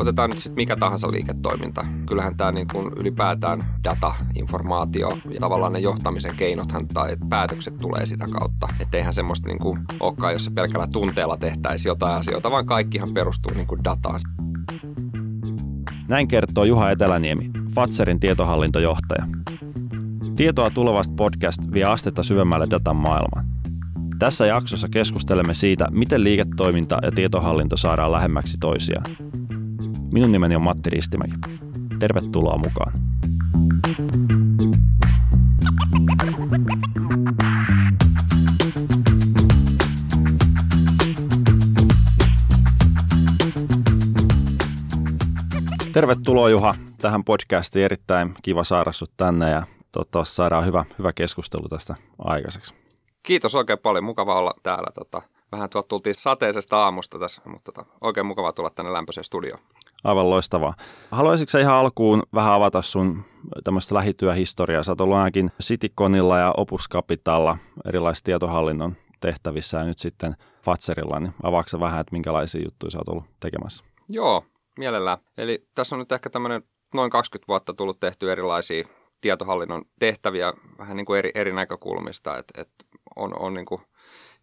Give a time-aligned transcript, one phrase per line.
[0.00, 1.86] otetaan nyt sitten mikä tahansa liiketoiminta.
[2.06, 8.06] Kyllähän tämä niin kuin ylipäätään data, informaatio ja tavallaan ne johtamisen keinothan tai päätökset tulee
[8.06, 8.68] sitä kautta.
[8.80, 13.54] Että eihän semmoista niin kuin olekaan, jos pelkällä tunteella tehtäisiin jotain asioita, vaan kaikkihan perustuu
[13.54, 14.20] niin kuin dataan.
[16.08, 19.26] Näin kertoo Juha Eteläniemi, Fatserin tietohallintojohtaja.
[20.36, 23.59] Tietoa tulevasta podcast vie astetta syvemmälle datan maailmaan.
[24.20, 29.04] Tässä jaksossa keskustelemme siitä, miten liiketoiminta ja tietohallinto saadaan lähemmäksi toisiaan.
[30.12, 31.32] Minun nimeni on Matti Ristimäki.
[31.98, 32.92] Tervetuloa mukaan.
[45.92, 47.84] Tervetuloa Juha tähän podcastiin.
[47.84, 52.89] Erittäin kiva saada sinut tänne ja toivottavasti saadaan hyvä, hyvä keskustelu tästä aikaiseksi.
[53.22, 54.04] Kiitos oikein paljon.
[54.04, 54.90] Mukava olla täällä.
[54.94, 59.60] Tota, vähän tuolta tultiin sateisesta aamusta tässä, mutta tota, oikein mukava tulla tänne lämpöiseen studioon.
[60.04, 60.74] Aivan loistavaa.
[61.10, 63.24] Haluaisitko ihan alkuun vähän avata sun
[63.64, 64.82] tämmöistä lähityöhistoriaa?
[64.82, 71.20] Sä oot ollut ainakin Cityconilla ja Opus Capitalilla erilaisissa tietohallinnon tehtävissä ja nyt sitten Fatserilla,
[71.20, 73.84] niin avaako vähän, että minkälaisia juttuja sä oot ollut tekemässä?
[74.08, 74.44] Joo,
[74.78, 75.18] mielellään.
[75.38, 76.62] Eli tässä on nyt ehkä tämmöinen
[76.94, 78.84] noin 20 vuotta tullut tehty erilaisia
[79.20, 82.70] tietohallinnon tehtäviä vähän niin kuin eri, eri näkökulmista, että et
[83.20, 83.80] on, on niin kuin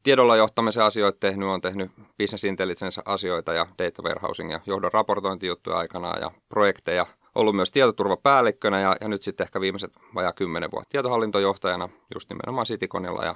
[0.04, 5.78] tiedolla johtamisen asioita tehnyt, on tehnyt business intelligence asioita ja data warehousing ja johdon raportointijuttuja
[5.78, 7.06] aikanaan ja projekteja.
[7.36, 12.66] Ollut myös tietoturvapäällikkönä ja, ja nyt sitten ehkä viimeiset vajaa kymmenen vuotta tietohallintojohtajana just nimenomaan
[12.66, 13.36] Citiconilla ja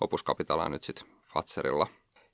[0.00, 1.86] Opus Capitalilla nyt sitten Fatserilla.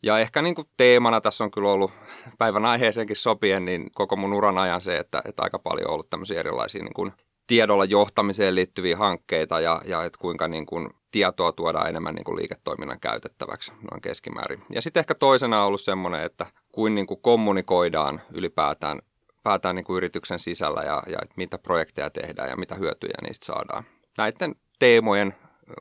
[0.03, 1.93] Ja ehkä niin kuin teemana tässä on kyllä ollut
[2.39, 6.11] päivän aiheeseenkin sopien, niin koko mun uran ajan se, että, että aika paljon on ollut
[6.11, 7.13] tämmöisiä erilaisia niin kuin
[7.51, 12.37] tiedolla johtamiseen liittyviä hankkeita ja, ja että kuinka niin kuin tietoa tuodaan enemmän niin kuin
[12.37, 14.63] liiketoiminnan käytettäväksi noin keskimäärin.
[14.73, 18.99] Ja sitten ehkä toisena on ollut semmoinen, että kuin, niin kuin kommunikoidaan ylipäätään
[19.43, 23.85] päätään niin kuin yrityksen sisällä ja, ja mitä projekteja tehdään ja mitä hyötyjä niistä saadaan.
[24.19, 25.35] Näiden teemojen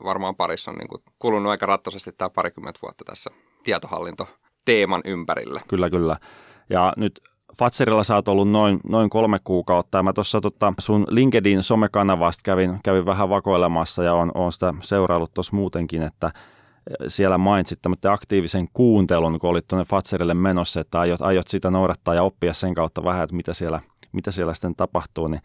[0.03, 3.29] varmaan parissa on niin kuin kulunut aika rattoisesti tämä parikymmentä vuotta tässä
[3.63, 4.27] tietohallinto
[4.65, 5.61] teeman ympärillä.
[5.67, 6.15] Kyllä, kyllä.
[6.69, 7.21] Ja nyt
[7.57, 12.41] Fatserilla sä oot ollut noin, noin kolme kuukautta ja mä tuossa tota, sun LinkedIn somekanavasta
[12.45, 16.33] kävin, kävin vähän vakoilemassa ja on, on sitä seuraillut tuossa muutenkin, että eh,
[17.07, 22.15] siellä mainitsit tämmöinen aktiivisen kuuntelun, kun olit tuonne Fatserille menossa, että aiot, aiot sitä noudattaa
[22.15, 25.41] ja oppia sen kautta vähän, että mitä siellä, mitä siellä sitten tapahtuu, niin,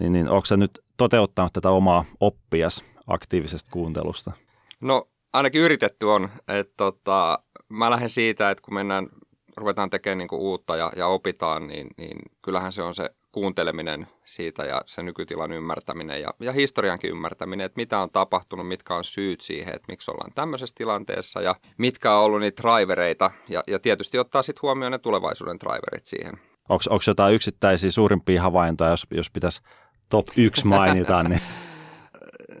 [0.00, 4.32] niin, niin onko sä nyt toteuttanut tätä omaa oppias aktiivisesta kuuntelusta?
[4.80, 9.08] No ainakin yritetty on, että tota, mä lähden siitä, että kun mennään
[9.56, 14.06] ruvetaan tekemään niin kuin uutta ja, ja opitaan, niin, niin kyllähän se on se kuunteleminen
[14.24, 19.04] siitä ja se nykytilan ymmärtäminen ja, ja historiankin ymmärtäminen, että mitä on tapahtunut, mitkä on
[19.04, 23.78] syyt siihen, että miksi ollaan tämmöisessä tilanteessa ja mitkä on ollut niitä drivereita ja, ja
[23.78, 26.34] tietysti ottaa sitten huomioon ne tulevaisuuden driverit siihen.
[26.68, 29.60] Onko jotain yksittäisiä suurimpia havaintoja, jos, jos pitäisi
[30.08, 31.40] top 1 mainita, niin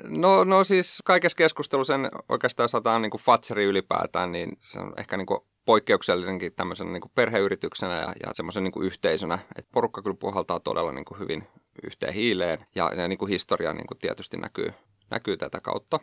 [0.08, 4.92] No, no siis kaikessa keskustelussa sen oikeastaan saadaan niin kuin Fatseri ylipäätään, niin se on
[4.96, 9.70] ehkä niin kuin poikkeuksellinenkin tämmöisenä niin kuin perheyrityksenä ja, ja semmoisen niin kuin yhteisönä, että
[9.74, 11.46] porukka kyllä puhaltaa todella niin kuin hyvin
[11.84, 14.72] yhteen hiileen ja, ja niin kuin historia niin kuin tietysti näkyy,
[15.10, 16.00] näkyy tätä kautta.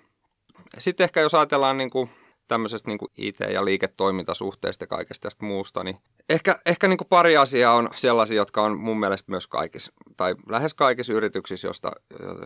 [0.77, 2.09] Sitten ehkä jos ajatellaan niin kuin
[2.47, 5.97] tämmöisestä niin kuin IT- ja liiketoimintasuhteista ja kaikesta tästä muusta, niin
[6.29, 10.35] ehkä, ehkä niin kuin pari asiaa on sellaisia, jotka on mun mielestä myös kaikissa, tai
[10.49, 11.67] lähes kaikissa yrityksissä,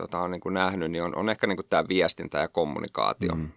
[0.00, 3.34] jota on niin kuin nähnyt, niin on, on ehkä niin kuin tämä viestintä ja kommunikaatio.
[3.34, 3.48] Mm.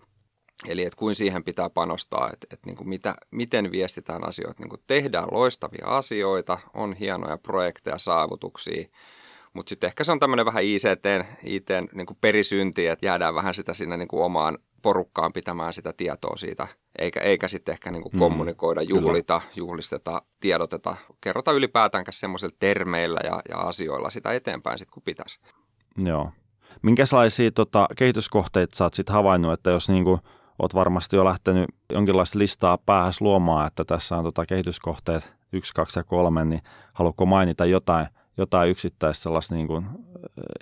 [0.66, 4.64] Eli että kuin siihen pitää panostaa, että, että niin kuin mitä, miten viestitään asioita.
[4.64, 8.88] Niin kuin tehdään loistavia asioita, on hienoja projekteja, saavutuksia,
[9.54, 11.06] mutta sitten ehkä se on tämmöinen vähän ICT,
[11.44, 15.94] IT niin kuin perisynti, että jäädään vähän sitä sinne niin kuin omaan porukkaan pitämään sitä
[15.94, 16.68] tietoa siitä,
[17.00, 19.54] eikä, eikä sitten ehkä niin kuin mm, kommunikoida, juhlita, kyllä.
[19.56, 25.40] juhlisteta, tiedoteta, kerrota ylipäätäänkään semmoisilla termeillä ja, ja asioilla sitä eteenpäin sitten kun pitäisi.
[25.98, 26.32] Joo.
[26.82, 30.20] Minkälaisia tota, kehityskohteita sä oot sitten havainnut, että jos niin kuin–
[30.60, 36.00] oot varmasti jo lähtenyt jonkinlaista listaa päähän luomaan, että tässä on tota kehityskohteet 1, 2
[36.00, 36.62] ja 3, niin
[36.94, 38.08] haluatko mainita jotain,
[38.38, 39.86] jotain yksittäistä sellaista niin kuin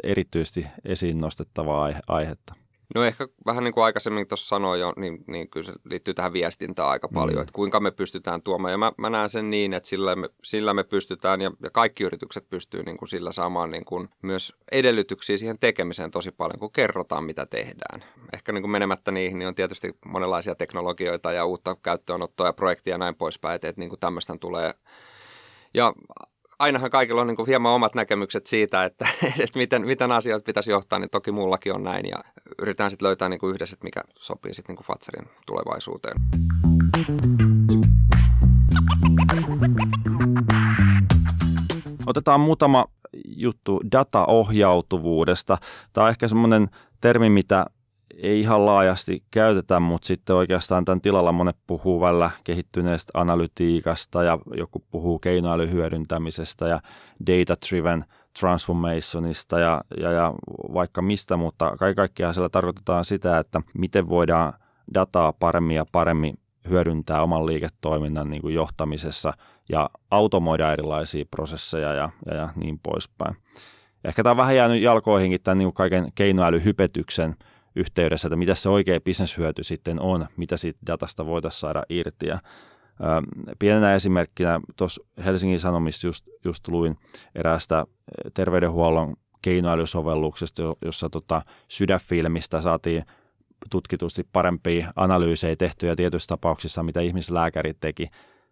[0.04, 2.65] erityisesti esiin nostettavaa aihe- aihetta?
[2.96, 6.34] No ehkä vähän niin kuin aikaisemmin tuossa sanoin jo, niin, niin kyllä se liittyy tähän
[6.34, 7.42] viestintään aika paljon, mm.
[7.42, 8.72] että kuinka me pystytään tuomaan.
[8.72, 12.04] Ja mä, mä näen sen niin, että sillä me, sillä me pystytään ja, ja kaikki
[12.04, 16.72] yritykset pystyy niin kuin sillä saamaan niin kuin myös edellytyksiä siihen tekemiseen tosi paljon, kun
[16.72, 18.04] kerrotaan mitä tehdään.
[18.34, 22.94] Ehkä niin kuin menemättä niihin, niin on tietysti monenlaisia teknologioita ja uutta käyttöönottoa ja projektia
[22.94, 24.74] ja näin poispäin, että, että niin kuin tämmöistä tulee
[25.74, 25.94] ja
[26.60, 29.08] ainahan kaikilla on niin kuin hieman omat näkemykset siitä, että,
[29.44, 32.06] että miten, miten asiat pitäisi johtaa, niin toki mullakin on näin.
[32.06, 32.24] Ja
[32.60, 36.16] yritetään sitten löytää niin kuin yhdessä, että mikä sopii sitten niin kuin Fatserin tulevaisuuteen.
[42.06, 42.86] Otetaan muutama
[43.26, 45.58] juttu dataohjautuvuudesta.
[45.94, 46.68] Tämä on ehkä semmoinen
[47.02, 47.66] termi, mitä
[48.16, 54.40] ei ihan laajasti käytetä, mutta sitten oikeastaan tämän tilalla monet puhuu välillä kehittyneestä analytiikasta ja
[54.58, 56.82] joku puhuu keinoälyn hyödyntämisestä ja
[57.28, 58.06] data-driven
[58.40, 60.34] transformationista ja, ja, ja
[60.74, 64.54] vaikka mistä, mutta kaikki kaikkiaan siellä tarkoitetaan sitä, että miten voidaan
[64.94, 66.40] dataa paremmin ja paremmin
[66.70, 69.34] hyödyntää oman liiketoiminnan niin kuin johtamisessa
[69.70, 73.36] ja automoida erilaisia prosesseja ja, ja, ja niin poispäin.
[74.04, 77.36] Ehkä tämä on vähän jäänyt jalkoihinkin tämän niin kuin kaiken keinoälyhypetyksen
[77.76, 82.28] yhteydessä, että mitä se oikea bisneshyöty sitten on, mitä siitä datasta voitaisiin saada irti.
[82.28, 82.38] Ja,
[83.02, 83.22] ää,
[83.60, 86.98] pienenä esimerkkinä tuossa Helsingin Sanomissa just, just luin
[87.36, 87.86] eräästä
[88.34, 93.06] terveydenhuollon keinoälysovelluksesta, jossa tota, sydänfilmistä saatiin
[93.70, 98.10] tutkitusti parempia analyysejä tehtyjä tietyissä tapauksissa, mitä ihmislääkärit teki,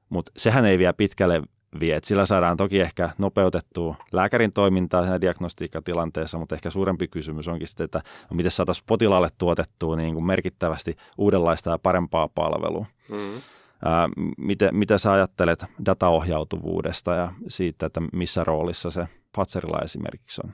[0.10, 1.42] mutta sehän ei vielä pitkälle
[1.80, 1.96] vie.
[1.96, 7.68] Et sillä saadaan toki ehkä nopeutettua lääkärin toimintaa siinä diagnostiikkatilanteessa, mutta ehkä suurempi kysymys onkin
[7.68, 8.02] sitten, että
[8.34, 12.86] miten saataisiin potilaalle tuotettua niin kuin merkittävästi uudenlaista ja parempaa palvelua.
[13.12, 13.42] Mm.
[13.86, 20.54] Ää, miten, mitä sä ajattelet dataohjautuvuudesta ja siitä, että missä roolissa se Fatserilla esimerkiksi on?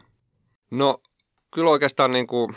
[0.71, 1.01] No
[1.54, 2.56] kyllä oikeastaan niin kuin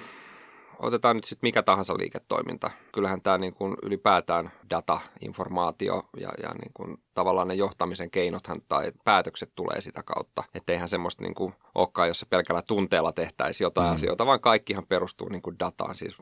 [0.79, 2.71] otetaan nyt sitten mikä tahansa liiketoiminta.
[2.93, 8.63] Kyllähän tämä niin kuin ylipäätään data, informaatio ja, ja niin kuin tavallaan ne johtamisen keinothan
[8.69, 10.45] tai päätökset tulee sitä kautta.
[10.55, 13.95] Että eihän semmoista niin kuin olekaan, jossa pelkällä tunteella tehtäisiin jotain mm.
[13.95, 15.97] asioita, vaan kaikkihan perustuu niin kuin dataan.
[15.97, 16.17] Siis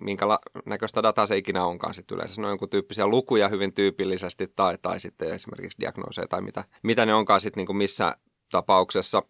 [0.00, 0.26] minkä
[0.66, 2.40] näköistä dataa se ikinä onkaan sitten yleensä.
[2.40, 7.06] Ne on jonkun tyyppisiä lukuja hyvin tyypillisesti tai, tai sitten esimerkiksi diagnooseja tai mitä, mitä
[7.06, 8.16] ne onkaan sitten niin kuin missä
[8.50, 9.22] tapauksessa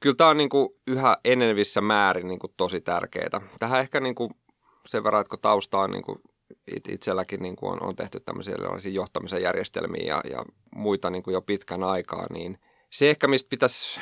[0.00, 3.40] kyllä tämä on niin kuin yhä enenevissä määrin niin kuin tosi tärkeää.
[3.58, 4.30] Tähän ehkä niin kuin
[4.86, 6.18] sen verran, että kun tausta on niin kuin
[6.88, 10.44] itselläkin niin kuin on, on tehty tämmöisiä johtamisen järjestelmiä ja, ja
[10.76, 12.58] muita niin kuin jo pitkän aikaa, niin
[12.90, 14.00] se ehkä mistä pitäisi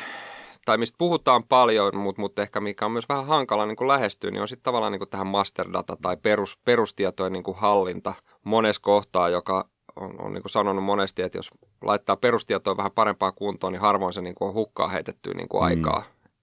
[0.65, 4.31] tai mistä puhutaan paljon, mutta, mutta ehkä mikä on myös vähän hankala niin kuin lähestyä,
[4.31, 8.15] niin on sitten tavallaan niin kuin tähän masterdata tai perus, perustietojen niin kuin hallinta
[8.45, 11.51] monessa kohtaa, joka on, on niin kuin sanonut monesti, että jos
[11.83, 15.61] laittaa perustietoa vähän parempaa kuntoon, niin harvoin se niin kuin on hukkaa heitettyä niin kuin
[15.63, 15.67] mm.
[15.67, 16.03] aikaa.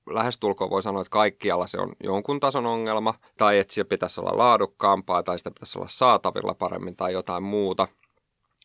[0.10, 4.38] Lähestulkoon voi sanoa, että kaikkialla se on jonkun tason ongelma, tai että se pitäisi olla
[4.38, 7.88] laadukkaampaa, tai sitä pitäisi olla saatavilla paremmin, tai jotain muuta–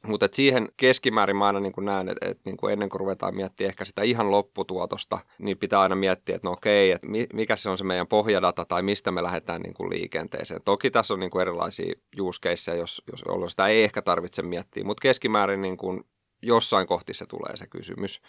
[0.06, 3.68] mutta siihen keskimäärin mä aina niin näen, että, että niin kuin ennen kuin ruvetaan miettimään
[3.68, 7.78] ehkä sitä ihan lopputuotosta, niin pitää aina miettiä, että no okei, että mikä se on
[7.78, 10.60] se meidän pohjadata tai mistä me lähdetään niin kuin liikenteeseen.
[10.64, 14.84] Toki tässä on niin kuin erilaisia use caseja, jos, jos sitä ei ehkä tarvitse miettiä,
[14.84, 16.04] mutta keskimäärin niin kuin
[16.42, 18.20] jossain kohti se tulee se kysymys.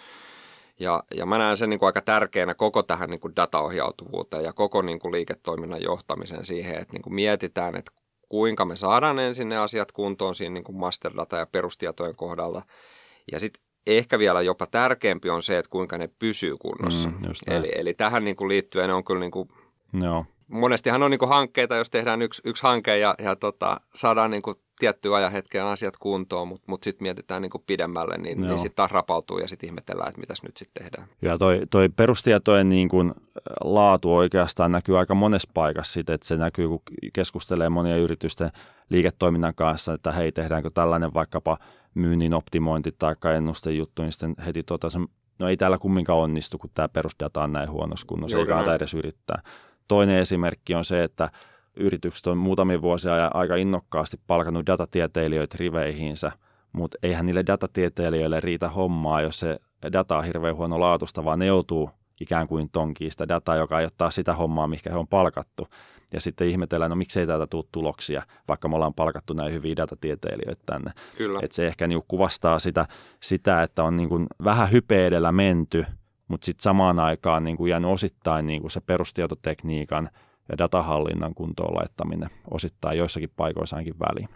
[0.80, 4.54] Ja, ja mä näen sen niin kuin aika tärkeänä koko tähän niin kuin dataohjautuvuuteen ja
[4.54, 7.92] koko niin kuin liiketoiminnan johtamiseen siihen, että niin kuin mietitään, että
[8.30, 12.64] kuinka me saadaan ensin ne asiat kuntoon siinä niin kuin masterdata ja perustietojen kohdalla.
[13.32, 17.10] Ja sitten ehkä vielä jopa tärkeämpi on se, että kuinka ne pysyy kunnossa.
[17.10, 19.50] Mm, eli, eli tähän niin kuin liittyen on kyllä niin kuin,
[19.94, 20.26] no.
[20.48, 24.42] Monestihan on niin kuin hankkeita, jos tehdään yksi, yksi hanke ja, ja tota, saadaan niin
[24.80, 28.92] tiettyä ajan hetkeen asiat kuntoon, mutta mut sitten mietitään niin pidemmälle, niin, niin sitten taas
[28.92, 31.08] rapautuu ja sitten ihmetellään, että mitäs nyt sitten tehdään.
[31.22, 33.14] Ja toi, toi perustietojen niin kuin
[33.64, 36.82] laatu oikeastaan näkyy aika monessa paikassa sit, että se näkyy, kun
[37.14, 38.52] keskustelee monia yritysten
[38.90, 41.58] liiketoiminnan kanssa, että hei, tehdäänkö tällainen vaikkapa
[41.94, 44.88] myynnin optimointi tai ennustejuttu, niin sitten heti tota,
[45.40, 48.94] no ei täällä kumminkaan onnistu, kun tämä perusdata on näin huonossa kunnossa, ei kannata edes
[48.94, 49.42] yrittää.
[49.88, 51.30] Toinen esimerkki on se, että
[51.76, 56.32] yritykset on muutamia vuosia aika innokkaasti palkannut datatieteilijöitä riveihinsä,
[56.74, 59.60] mutta eihän niille datatieteilijöille riitä hommaa, jos se
[59.94, 61.90] data on hirveän huono laatusta, vaan ne joutuu
[62.22, 65.68] ikään kuin tonkiin sitä dataa, joka ei ottaa sitä hommaa, mikä he on palkattu.
[66.14, 70.64] Ja sitten ihmetellään, no miksei täältä tule tuloksia, vaikka me ollaan palkattu näin hyviä datatieteilijöitä
[70.66, 70.92] tänne.
[71.18, 71.40] Kyllä.
[71.44, 72.86] Et se ehkä niinku kuvastaa sitä,
[73.20, 75.86] sitä, että on niinku vähän hype edellä menty,
[76.28, 80.10] mutta sitten samaan aikaan niinku jäänyt osittain niinku se perustietotekniikan–
[80.50, 84.30] ja datahallinnan kuntoon laittaminen osittain joissakin paikoissa ainakin väliin.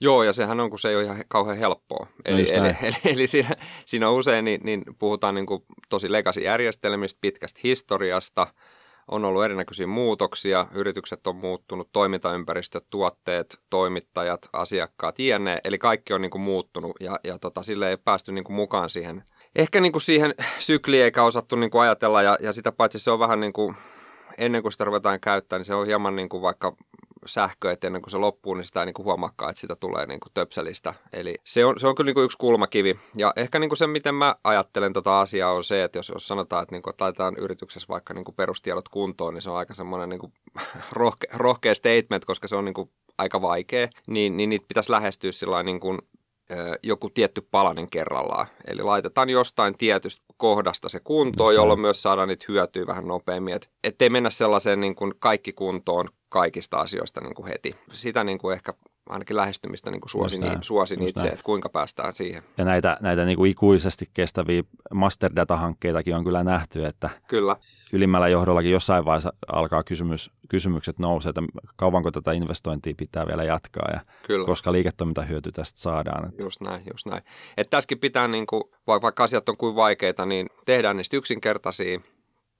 [0.00, 2.06] Joo, ja sehän on, kun se ei ole ihan kauhean helppoa.
[2.24, 6.12] Eli, no eli, eli, eli siinä, siinä on usein niin, niin puhutaan niin kuin tosi
[6.12, 8.46] legacy-järjestelmistä, pitkästä historiasta,
[9.08, 15.60] on ollut erinäköisiä muutoksia, yritykset on muuttunut, toimintaympäristöt, tuotteet, toimittajat, asiakkaat, jne.
[15.64, 18.90] Eli kaikki on niin kuin muuttunut ja, ja tota, sille ei päästy niin kuin mukaan
[18.90, 19.22] siihen.
[19.56, 23.10] Ehkä niin kuin siihen sykliin eikä osattu niin kuin ajatella ja, ja sitä paitsi se
[23.10, 23.76] on vähän niin kuin
[24.38, 26.76] ennen kuin sitä ruvetaan käyttämään, niin se on hieman niin kuin vaikka
[27.26, 30.06] sähkö, että ennen kuin se loppuu, niin sitä ei niin kuin huomaakaan, että sitä tulee
[30.06, 30.94] niin kuin töpselistä.
[31.12, 32.98] Eli se on, se on kyllä niin kuin yksi kulmakivi.
[33.16, 36.28] Ja ehkä niin kuin se, miten mä ajattelen tota asiaa, on se, että jos, jos
[36.28, 39.56] sanotaan, että, niin kuin, että laitetaan yrityksessä vaikka niin kuin perustiedot kuntoon, niin se on
[39.56, 40.32] aika semmoinen niin kuin
[40.92, 45.32] rohke, rohkea statement, koska se on niin kuin aika vaikea, niin, niin niitä pitäisi lähestyä
[45.32, 45.98] sillä niin kuin
[46.82, 48.46] joku tietty palanen kerrallaan.
[48.66, 53.54] Eli laitetaan jostain tietystä kohdasta se kuntoon, jolloin myös saadaan niitä hyötyä vähän nopeammin.
[53.54, 57.76] Et, ettei mennä sellaiseen niin kuin kaikki kuntoon kaikista asioista niin kuin heti.
[57.92, 58.74] Sitä niin kuin ehkä
[59.08, 61.32] ainakin lähestymistä niin kuin suosin, näin, suosin itse, näin.
[61.32, 62.42] että kuinka päästään siihen.
[62.58, 64.62] Ja näitä, näitä niin kuin ikuisesti kestäviä
[64.94, 67.56] masterdata-hankkeitakin on kyllä nähty, että kyllä.
[67.92, 71.42] Ylimmällä johdollakin jossain vaiheessa alkaa kysymys, kysymykset nousee, että
[71.76, 74.46] kauanko tätä investointia pitää vielä jatkaa ja kyllä.
[74.46, 76.28] koska liiketoimintahyöty tästä saadaan.
[76.28, 76.42] Että.
[76.42, 77.22] Just näin, just näin.
[77.56, 82.00] Että tässäkin pitää, niin kuin, vaikka asiat on kuin vaikeita, niin tehdään niistä yksinkertaisia,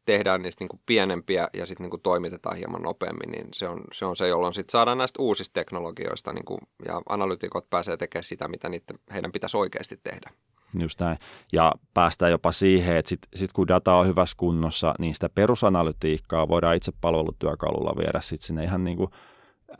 [0.05, 3.81] tehdään niistä niin kuin pienempiä ja sitten niin kuin toimitetaan hieman nopeammin, niin se on
[3.93, 8.25] se, on se jolloin sitten saadaan näistä uusista teknologioista niin kuin, ja analytikot pääsee tekemään
[8.25, 10.31] sitä, mitä niiden, heidän pitäisi oikeasti tehdä.
[10.79, 11.19] Just näin.
[11.53, 16.49] Ja päästään jopa siihen, että sitten sit kun data on hyvässä kunnossa, niin sitä perusanalytiikkaa
[16.49, 19.11] voidaan itse palvelutyökalulla viedä sitten sinne ihan niin kuin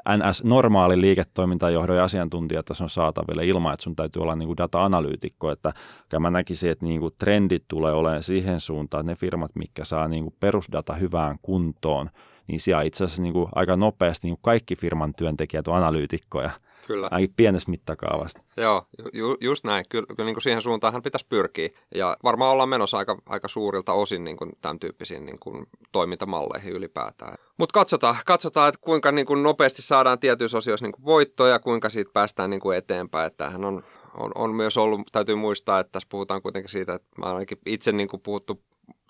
[0.09, 5.51] NS-normaali liiketoimintajohdon ja asiantuntijatason saataville ilman, että sun täytyy olla niin kuin data-analyytikko.
[5.51, 5.73] Että
[6.19, 10.09] mä näkisin, että niin kuin trendit tulee olemaan siihen suuntaan, että ne firmat, mitkä saa
[10.09, 12.11] niin kuin perusdata hyvään kuntoon,
[12.47, 16.51] niin siellä itse asiassa niin kuin aika nopeasti niin kuin kaikki firman työntekijät on analyytikkoja–
[16.91, 17.09] Kyllä.
[17.11, 18.43] Ainakin pienessä mittakaavasta.
[18.57, 19.85] Joo, ju, just näin.
[19.89, 21.69] Kyllä, kyllä niin kuin siihen suuntaan pitäisi pyrkiä.
[21.95, 26.73] Ja varmaan ollaan menossa aika, aika suurilta osin niin kuin tämän tyyppisiin niin kuin toimintamalleihin
[26.73, 27.35] ylipäätään.
[27.59, 31.91] Mutta katsotaan, katsotaan, että kuinka niin kuin nopeasti saadaan tietyissä osioissa niin kuin voittoja, kuinka
[31.91, 33.27] siitä päästään niin kuin eteenpäin.
[33.27, 37.09] Että tämähän on, on, on myös ollut, täytyy muistaa, että tässä puhutaan kuitenkin siitä, että
[37.19, 38.63] mä ainakin itse niin kuin puhuttu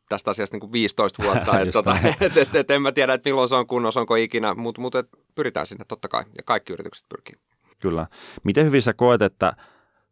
[0.08, 3.30] tästä asiasta niin kuin 15 vuotta, että tota, et, et, et, en mä tiedä, että
[3.30, 4.94] milloin se on kunnossa, onko ikinä, mutta mut,
[5.34, 7.34] pyritään sinne totta kai, ja kaikki yritykset pyrkii.
[7.80, 8.06] Kyllä.
[8.44, 9.52] Miten hyvin sä koet, että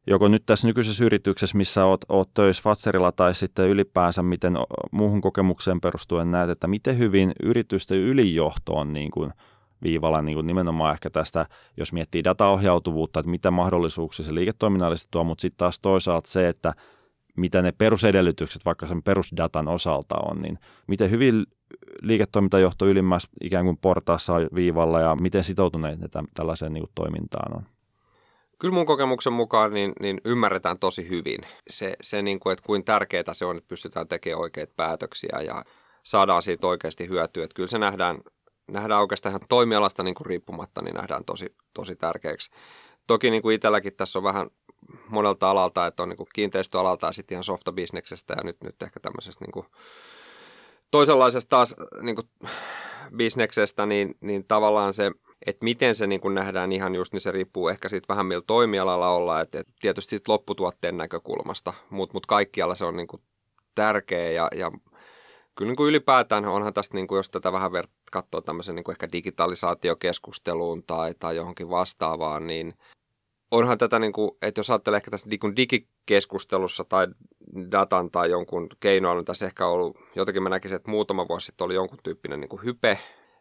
[0.06, 4.56] joko nyt tässä nykyisessä yrityksessä, missä oot, oot töissä Fatserilla tai sitten ylipäänsä, miten
[4.92, 9.32] muuhun kokemukseen perustuen näet, että miten hyvin yritysten ylijohto on niin kuin
[9.82, 11.46] viivalla niin kuin nimenomaan ehkä tästä,
[11.76, 16.75] jos miettii dataohjautuvuutta, että mitä mahdollisuuksia se liiketoiminnallisesti tuo, mutta sitten taas toisaalta se, että
[17.37, 21.46] mitä ne perusedellytykset vaikka sen perusdatan osalta on, niin miten hyvin
[22.02, 27.62] liiketoimintajohto ylimmässä ikään kuin portaassa viivalla ja miten sitoutuneet ne tällaiseen niin kuin toimintaan on?
[28.58, 32.84] Kyllä mun kokemuksen mukaan niin, niin ymmärretään tosi hyvin se, se niin kuin, että kuin
[32.84, 35.64] tärkeää se on, että pystytään tekemään oikeita päätöksiä ja
[36.02, 37.44] saadaan siitä oikeasti hyötyä.
[37.44, 38.18] Että kyllä se nähdään,
[38.70, 42.50] nähdään oikeastaan ihan toimialasta niin kuin riippumatta, niin nähdään tosi, tosi tärkeäksi.
[43.06, 44.50] Toki niin kuin itselläkin tässä on vähän
[45.08, 49.00] monelta alalta, että on niin kuin kiinteistöalalta ja sitten ihan softabisneksestä ja nyt, nyt ehkä
[49.00, 49.66] tämmöisestä niin kuin
[50.90, 52.28] toisenlaisesta taas niin kuin,
[53.16, 55.11] bisneksestä, niin, niin tavallaan se,
[55.47, 58.42] että miten se niin kuin nähdään ihan just, niin se riippuu ehkä siitä vähän millä
[58.47, 63.23] toimialalla olla, että, että tietysti siitä lopputuotteen näkökulmasta, mutta mut kaikkialla se on niin kuin
[63.75, 64.73] tärkeä ja, ja
[65.54, 67.71] kyllä niin kuin ylipäätään onhan tästä, niin kuin, jos tätä vähän
[68.12, 72.75] katsoo tämmöisen niin kuin ehkä digitalisaatiokeskusteluun tai, tai johonkin vastaavaan, niin
[73.50, 77.07] onhan tätä, niin kuin, että jos ajattelee ehkä tässä digikeskustelussa tai
[77.73, 81.75] datan tai jonkun keinoilun, tässä ehkä ollut, jotenkin mä näkisin, että muutama vuosi sitten oli
[81.75, 82.99] jonkun tyyppinen niin kuin hype,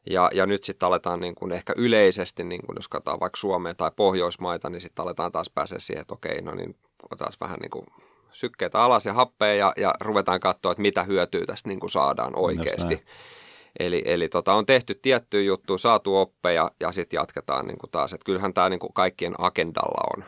[0.10, 3.74] ja, ja nyt sitten aletaan niin kuin ehkä yleisesti, niin kuin jos katsotaan vaikka Suomea
[3.74, 7.72] tai Pohjoismaita, niin sitten aletaan taas pääsee siihen, että okei, no niin otetaan vähän niin
[7.72, 7.86] kuin
[8.32, 12.36] sykkeitä alas ja happea ja, ja ruvetaan katsoa, että mitä hyötyä tästä niin kuin saadaan
[12.36, 13.04] oikeasti.
[13.80, 18.14] Eli, eli tota, on tehty tiettyä juttu, saatu oppeja ja sitten jatketaan niin kuin taas.
[18.14, 20.24] Et kyllähän tämä niin kuin kaikkien agendalla on.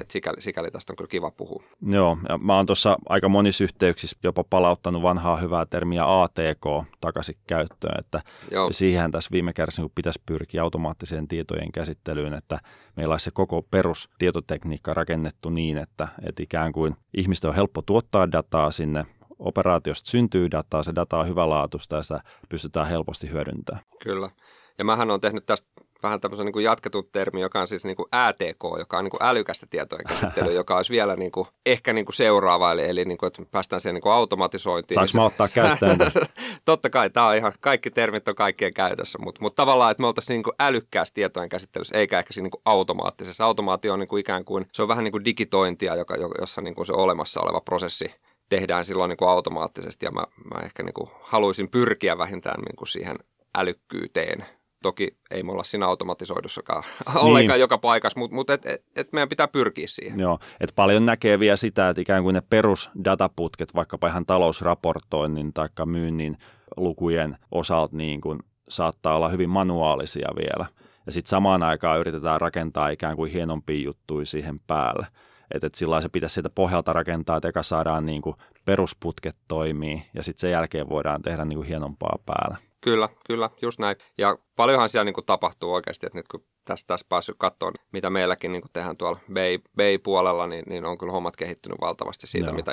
[0.00, 1.62] Et sikäli, sikäli tästä on kyllä kiva puhua.
[1.86, 7.36] Joo, ja mä oon tuossa aika monissa yhteyksissä jopa palauttanut vanhaa hyvää termiä ATK takaisin
[7.46, 8.68] käyttöön, että Joo.
[8.72, 12.58] siihen tässä viime kädessä niin pitäisi pyrkiä automaattiseen tietojen käsittelyyn, että
[12.96, 18.32] meillä olisi se koko perustietotekniikka rakennettu niin, että, että ikään kuin ihmisten on helppo tuottaa
[18.32, 19.06] dataa sinne
[19.42, 23.84] operaatiosta syntyy dataa, se data on hyvälaatuista ja sitä pystytään helposti hyödyntämään.
[24.02, 24.30] Kyllä.
[24.78, 25.68] Ja mähän on tehnyt tästä
[26.02, 29.10] vähän tämmöisen niin kuin jatketun termi, joka on siis niin kuin ÄTK, joka on niin
[29.10, 33.04] kuin älykästä tietojen käsittelyä, joka olisi vielä niin kuin, ehkä niin kuin seuraava, eli, eli
[33.04, 34.94] niin kuin, että päästään siihen niin kuin automatisointiin.
[34.94, 35.98] Saanko mä ottaa käyttöön?
[36.64, 40.06] Totta kai, tämä on ihan, kaikki termit on kaikkien käytössä, mutta, mutta tavallaan, että me
[40.06, 43.44] oltaisiin niin kuin älykkäässä tietojen käsittelyssä, eikä ehkä siinä niin kuin automaattisessa.
[43.44, 46.74] Automaatio on niin kuin ikään kuin, se on vähän niin kuin digitointia, joka, jossa niin
[46.74, 48.14] kuin se olemassa oleva prosessi
[48.52, 52.76] tehdään silloin niin kuin automaattisesti ja mä, mä ehkä niin kuin haluaisin pyrkiä vähintään niin
[52.76, 53.16] kuin siihen
[53.54, 54.44] älykkyyteen.
[54.82, 56.82] Toki ei me olla siinä automatisoidussakaan
[57.14, 57.18] niin.
[57.18, 60.20] ollenkaan joka paikassa, mutta mut et, et, et meidän pitää pyrkiä siihen.
[60.20, 65.68] Joo, että paljon näkee vielä sitä, että ikään kuin ne perusdataputket, vaikkapa ihan talousraportoinnin tai
[65.86, 66.36] myynnin
[66.76, 70.66] lukujen osalta niin kuin saattaa olla hyvin manuaalisia vielä.
[71.06, 75.06] Ja sitten samaan aikaan yritetään rakentaa ikään kuin hienompia juttuja siihen päälle.
[75.54, 80.02] Että et sillä se pitäisi sieltä pohjalta rakentaa, että eka saadaan niin kuin perusputket toimii
[80.14, 82.56] ja sitten sen jälkeen voidaan tehdä niin kuin hienompaa päällä.
[82.80, 83.96] Kyllä, kyllä, just näin.
[84.18, 88.10] Ja paljonhan siellä niin kuin tapahtuu oikeasti, että nyt kun tässä, tässä päässyt katsomaan, mitä
[88.10, 92.46] meilläkin niin kuin tehdään tuolla Bay, Bay-puolella, niin, niin on kyllä hommat kehittynyt valtavasti siitä,
[92.46, 92.54] Joo.
[92.54, 92.72] mitä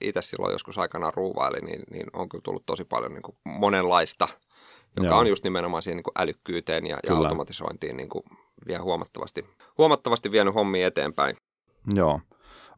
[0.00, 4.28] itse silloin joskus aikanaan ruuvaili, niin, niin on kyllä tullut tosi paljon niin kuin monenlaista,
[4.96, 5.18] joka Joo.
[5.18, 8.24] on just nimenomaan siihen niin kuin älykkyyteen ja, ja automatisointiin niin kuin
[8.66, 9.46] vie huomattavasti,
[9.78, 11.36] huomattavasti vienyt hommia eteenpäin.
[11.94, 12.20] Joo.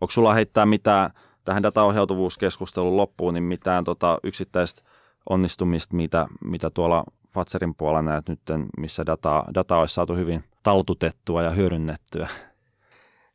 [0.00, 1.11] Onko sulla heittää mitään
[1.44, 4.82] tähän dataohjautuvuuskeskustelun loppuun, niin mitään tota yksittäistä
[5.30, 8.40] onnistumista, mitä, mitä tuolla Fatserin puolella näet nyt,
[8.78, 12.28] missä dataa, dataa olisi saatu hyvin taltutettua ja hyödynnettyä?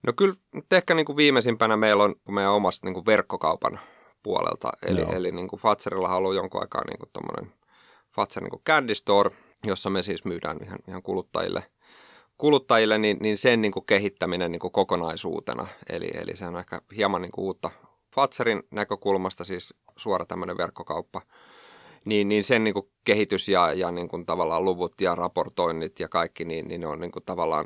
[0.08, 0.36] No kyllä
[0.72, 3.80] ehkä niin kuin viimeisimpänä meillä on meidän omasta niin kuin verkkokaupan
[4.24, 4.72] puolelta.
[4.86, 7.52] Eli, eli niin kuin Fatserilla on ollut jonkun aikaa niin kuin
[8.16, 9.32] Fatser niin kuin Candy Store,
[9.64, 11.64] jossa me siis myydään ihan, ihan kuluttajille,
[12.38, 15.68] kuluttajille niin, niin sen niin kuin kehittäminen niin kuin kokonaisuutena.
[15.90, 17.72] Eli, eli se on ehkä hieman niin kuin uutta
[18.16, 21.22] Fatserin näkökulmasta, siis suora tämmöinen verkkokauppa–
[22.08, 26.10] niin, niin sen niin kuin kehitys ja, ja niin kuin tavallaan luvut ja raportoinnit ja
[26.10, 27.66] kaikki, niin, niin ne on niin kuin tavallaan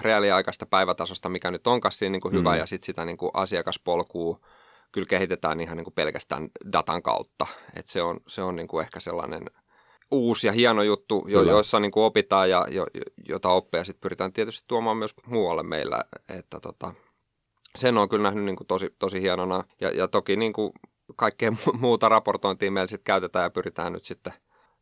[0.00, 2.58] reaaliaikaista päivätasosta, mikä nyt onkaan siinä niin kuin hyvä, mm.
[2.58, 4.40] ja sitten sitä niin kuin asiakaspolkua
[4.92, 7.46] kyllä kehitetään ihan niin kuin pelkästään datan kautta.
[7.76, 9.42] Et se on, se on niin kuin ehkä sellainen
[10.10, 12.86] uusi ja hieno juttu, jo, jossa niin kuin opitaan ja jo,
[13.28, 16.94] jota oppeja sitten pyritään tietysti tuomaan myös muualle meillä, että tota,
[17.76, 19.64] sen on kyllä nähnyt niin kuin tosi, tosi hienona.
[19.80, 20.72] Ja, ja toki niin kuin
[21.16, 24.32] kaikkea muuta raportointia meillä sitten käytetään ja pyritään nyt sitten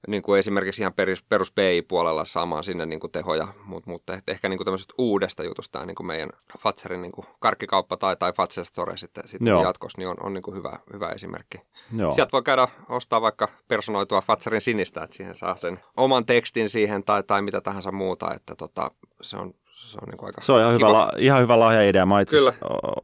[0.06, 4.48] niin kuin esimerkiksi ihan perus, perus PI-puolella saamaan sinne niin kuin tehoja, mutta, mutta ehkä
[4.48, 8.64] niin kuin tämmöisestä uudesta jutusta niin kuin meidän Fatserin niin kuin karkkikauppa tai, tai Fatser
[8.64, 11.58] Store sitten, sitten jatkossa, niin on, on niin kuin hyvä, hyvä esimerkki.
[11.96, 12.12] Joo.
[12.12, 17.04] Sieltä voi käydä ostaa vaikka personoitua Fatserin sinistä, että siihen saa sen oman tekstin siihen
[17.04, 18.90] tai, tai mitä tahansa muuta, että tota,
[19.22, 22.06] se on, se on, niin aika se on ihan hyvä, la, ihan hyvä lahjaidea.
[22.06, 22.36] Mä itse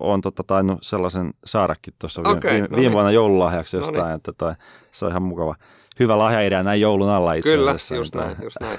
[0.00, 2.92] olen tota, tainnut sellaisen saadakin tuossa okay, viime, no viime niin.
[2.92, 4.16] vuonna joululahjaksi jostain, no niin.
[4.16, 4.54] että toi,
[4.92, 5.54] se on ihan mukava.
[6.00, 7.94] Hyvä lahjaidea näin joulun alla itse Kyllä, asiassa.
[7.94, 8.78] just näin, just näin.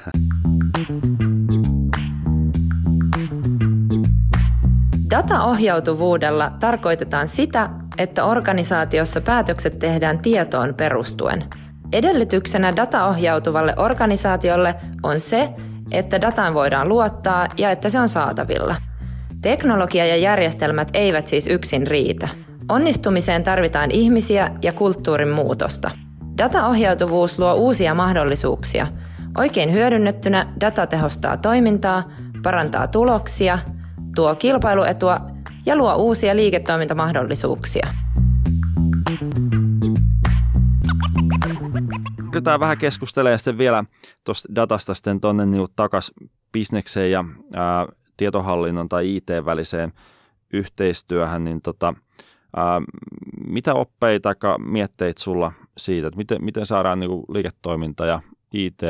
[5.10, 11.44] Dataohjautuvuudella tarkoitetaan sitä, että organisaatiossa päätökset tehdään tietoon perustuen.
[11.94, 15.50] Edellytyksenä dataohjautuvalle organisaatiolle on se,
[15.92, 18.76] että dataan voidaan luottaa ja että se on saatavilla.
[19.42, 22.28] Teknologia ja järjestelmät eivät siis yksin riitä.
[22.70, 25.92] Onnistumiseen tarvitaan ihmisiä ja kulttuurin muutosta.
[26.38, 28.88] Dataohjautuvuus luo uusia mahdollisuuksia.
[29.38, 32.04] Oikein hyödynnettynä data tehostaa toimintaa,
[32.44, 33.60] parantaa tuloksia,
[34.16, 35.20] tuo kilpailuetua
[35.66, 37.88] ja luo uusia liiketoimintamahdollisuuksia.
[42.46, 43.84] siirrytään vähän keskustelemaan sitten vielä
[44.24, 49.94] tuosta datasta sitten tuonne niin takaisin bisnekseen ja ää, tietohallinnon tai IT-väliseen
[50.54, 51.94] yhteistyöhön, niin tota,
[52.56, 52.82] ää,
[53.48, 58.22] mitä oppeita tai mietteitä sulla siitä, että miten, miten saadaan niin liiketoiminta ja
[58.54, 58.82] IT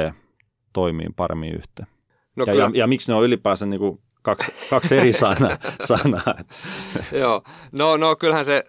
[0.73, 1.87] toimii paremmin yhteen?
[2.35, 5.57] No ja, ja, ja miksi ne on ylipäänsä niin kuin kaksi, kaksi eri sanaa?
[5.79, 6.35] sanaa.
[7.11, 8.63] Joo, no, no kyllähän se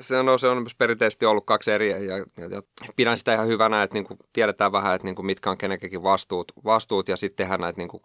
[0.00, 2.16] se on, se on perinteisesti ollut kaksi eri ja, ja,
[2.50, 2.62] ja
[2.96, 6.02] pidän sitä ihan hyvänä, että niin kuin tiedetään vähän, että niin kuin mitkä on kenenkin
[6.02, 8.02] vastuut, vastuut ja sitten tehdään näitä, niin kuin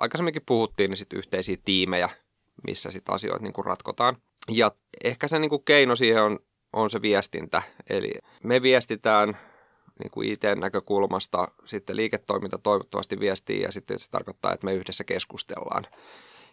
[0.00, 2.08] aikaisemminkin puhuttiin, niin sitten yhteisiä tiimejä,
[2.66, 4.16] missä sitten asioita niin kuin ratkotaan.
[4.50, 4.72] Ja
[5.04, 6.38] ehkä se niin kuin keino siihen on,
[6.76, 8.12] on se viestintä, eli
[8.42, 9.36] me viestitään
[9.98, 15.86] niin kuin IT-näkökulmasta, sitten liiketoiminta toivottavasti viestii ja sitten se tarkoittaa, että me yhdessä keskustellaan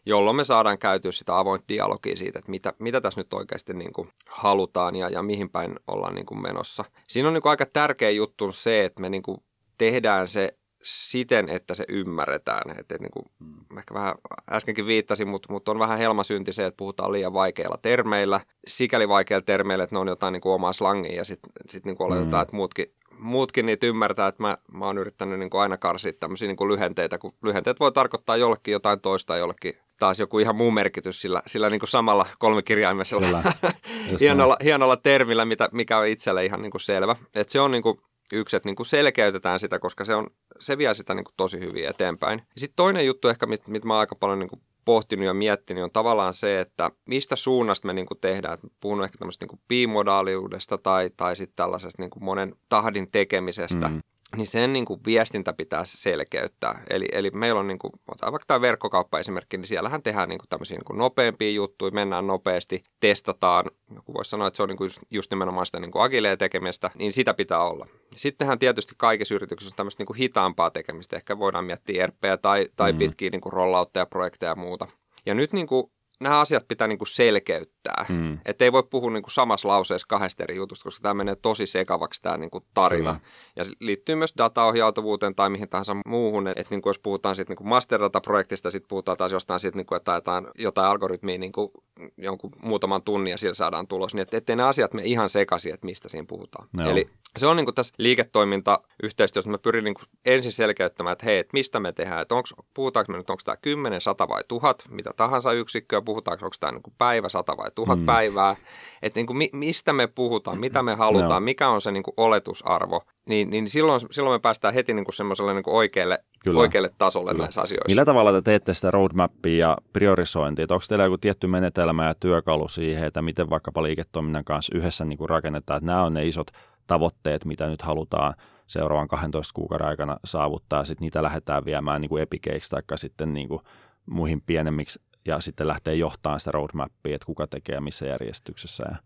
[0.06, 3.94] jolloin me saadaan käytyä sitä avointa dialogia siitä, että mitä, mitä tässä nyt oikeasti niin
[3.94, 6.86] kuin halutaan ja, ja mihin päin ollaan niin kuin menossa.
[7.08, 9.38] Siinä on niin kuin aika tärkeä juttu se, että me niin kuin
[9.78, 12.80] tehdään se siten, että se ymmärretään.
[12.80, 13.78] Et, et niin kuin, mm.
[13.78, 14.16] ehkä vähän
[14.52, 18.42] äskenkin viittasin, mutta, mutta on vähän helmasynti se, että puhutaan liian vaikeilla termeillä.
[18.68, 21.96] Sikäli vaikeilla termeillä, että ne on jotain niin kuin omaa slangia ja sitten sit niin
[22.00, 22.42] oletetaan, mm.
[22.42, 26.48] että muutkin, muutkin niitä ymmärtää, että mä, mä oon yrittänyt niin kuin aina karsia tämmöisiä
[26.48, 30.72] niin kuin lyhenteitä, kun lyhenteet voi tarkoittaa jollekin jotain toista, jollekin taas joku ihan muu
[30.72, 33.44] merkitys sillä, sillä niin kuin samalla kolmikirjaimella
[34.20, 37.16] hienolla, hienolla termillä, mitä, mikä on itselle ihan niin kuin selvä.
[37.36, 38.00] Et se on niin kuin
[38.34, 40.28] yksi, että niin kuin selkeytetään sitä, koska se, on,
[40.60, 42.42] se vie sitä niin kuin tosi hyvin eteenpäin.
[42.58, 45.92] Sitten toinen juttu ehkä, mitä mit mä aika paljon niin kuin pohtinut ja miettinyt, on
[45.92, 48.58] tavallaan se, että mistä suunnasta me niin kuin tehdään.
[48.80, 53.88] Puhun ehkä tämmöistä niin bimodaaliudesta tai, tai sitten tällaisesta niin kuin monen tahdin tekemisestä.
[53.90, 54.02] Mm
[54.36, 56.84] niin sen niin kuin viestintä pitää selkeyttää.
[56.90, 60.50] Eli, eli meillä on, niin kuin, otetaan vaikka tämä verkkokauppa-esimerkki, niin siellähän tehdään niin kuin
[60.50, 63.66] tämmöisiä niin kuin nopeampia juttuja, mennään nopeasti, testataan,
[63.96, 66.38] joku voisi sanoa, että se on niin kuin just, just nimenomaan sitä niin kuin agileja
[66.38, 67.88] tekemistä, niin sitä pitää olla.
[68.16, 72.68] Sittenhän tietysti kaikissa yrityksissä on tämmöistä niin kuin hitaampaa tekemistä, ehkä voidaan miettiä ERPejä tai,
[72.76, 73.00] tai mm-hmm.
[73.00, 74.88] pitkiä niin kuin rolloutteja, projekteja ja muuta.
[75.26, 78.06] Ja nyt niin kuin nämä asiat pitää niin kuin selkeyttää.
[78.10, 78.38] Mm.
[78.46, 81.66] Että ei voi puhua niin kuin samassa lauseessa kahdesta eri jutusta, koska tämä menee tosi
[81.68, 83.14] sekavaksi tämä niin kuin tarina.
[83.14, 83.26] Kyllä.
[83.56, 86.48] Ja liittyy myös dataohjautuvuuteen tai mihin tahansa muuhun.
[86.48, 89.98] Että niin kuin jos puhutaan sitten niin masterdata-projektista, sitten puhutaan taas jostain siitä, niin kuin,
[89.98, 91.72] että ajetaan jotain algoritmia niin kuin
[92.18, 94.14] jonkun muutaman tunnin ja sillä saadaan tulos.
[94.14, 96.68] Niin että ettei ne asiat me ihan sekaisin, että mistä siinä puhutaan.
[96.78, 96.90] Joo.
[96.90, 101.38] Eli se on niin kuin tässä liiketoimintayhteistyössä, mä pyrin niin kuin ensin selkeyttämään, että hei,
[101.38, 104.84] että mistä me tehdään, että onks, puhutaanko me nyt, onko tämä 10, 100 vai 1000,
[104.90, 108.06] mitä tahansa yksikköä, puhutaanko, onko tämä niin kuin päivä, 100 vai 1000 mm.
[108.06, 108.56] päivää,
[109.02, 111.40] että niin kuin mi, mistä me puhutaan, mitä me halutaan, no.
[111.40, 115.16] mikä on se niin kuin oletusarvo, niin, niin silloin, silloin me päästään heti niin kuin
[115.16, 116.60] semmoiselle niin kuin oikealle, Kyllä.
[116.60, 117.44] oikealle tasolle Kyllä.
[117.44, 117.88] näissä asioissa.
[117.88, 120.66] Millä tavalla te teette sitä roadmappia ja priorisointia?
[120.70, 125.18] Onko teillä joku tietty menetelmä ja työkalu siihen, että miten vaikkapa liiketoiminnan kanssa yhdessä niin
[125.18, 126.52] kuin rakennetaan, että nämä on ne isot
[126.88, 128.34] tavoitteet, mitä nyt halutaan
[128.68, 133.34] seuraavan 12 kuukauden aikana saavuttaa, ja sitten niitä lähdetään viemään niin kuin epikeiksi tai sitten
[133.34, 133.62] niin kuin
[134.06, 138.84] muihin pienemmiksi, ja sitten lähtee johtamaan sitä roadmappia, että kuka tekee missä järjestyksessä.
[138.92, 138.98] Ja...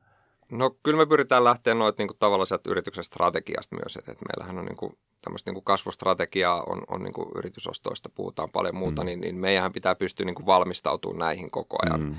[0.52, 4.60] No kyllä me pyritään lähteä noita niin tavallaan sieltä yrityksen strategiasta myös, että, että meillähän
[4.60, 9.02] on niin kuin, tämmöistä niin kuin kasvustrategiaa, on, on niin kuin yritysostoista, puhutaan paljon muuta,
[9.02, 9.06] mm.
[9.06, 12.02] niin, niin meidän pitää pystyä niin kuin valmistautumaan näihin koko ajan.
[12.02, 12.16] Mm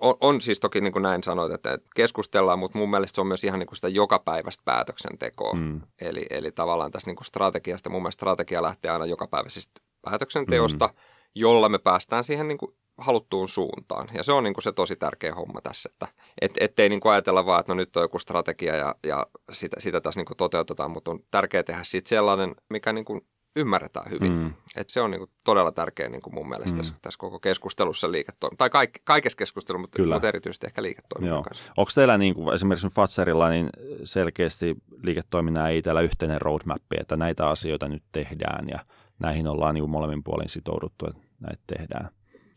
[0.00, 3.26] on, on siis toki niin kuin näin sanoit, että keskustellaan, mutta mun mielestä se on
[3.26, 5.54] myös ihan niin kuin sitä jokapäiväistä päätöksentekoa.
[5.54, 5.80] Mm.
[6.00, 10.94] Eli, eli tavallaan tässä niin kuin strategiasta, mun mielestä strategia lähtee aina jokapäiväisestä päätöksenteosta, mm.
[11.34, 14.08] jolla me päästään siihen niin kuin haluttuun suuntaan.
[14.14, 16.08] Ja se on niin kuin se tosi tärkeä homma tässä, että
[16.40, 19.80] et, ettei niin kuin ajatella vaan, että no nyt on joku strategia ja, ja sitä,
[19.80, 23.20] sitä tässä niin kuin toteutetaan, mutta on tärkeää tehdä siitä sellainen, mikä niin kuin
[23.56, 24.32] ymmärretään hyvin.
[24.32, 24.52] Mm.
[24.76, 26.78] Et se on niin kuin todella tärkeä niin kuin mun mielestä mm.
[26.78, 31.72] tässä, tässä koko keskustelussa liiketoiminta, tai kaik, kaikessa keskustelussa, mutta, mutta erityisesti ehkä liiketoiminnan kanssa.
[31.76, 33.70] Onko teillä niin kuin esimerkiksi Fatserilla niin
[34.04, 38.78] selkeästi liiketoiminnan ei täällä yhteinen roadmap, että näitä asioita nyt tehdään ja
[39.18, 42.10] näihin ollaan niin kuin molemmin puolin sitouduttu, että näitä tehdään?